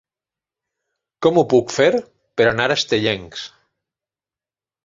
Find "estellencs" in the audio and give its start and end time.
2.81-3.47